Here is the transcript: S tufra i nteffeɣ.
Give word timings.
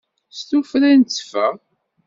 S 0.37 0.39
tufra 0.49 0.87
i 0.91 0.97
nteffeɣ. 0.97 1.53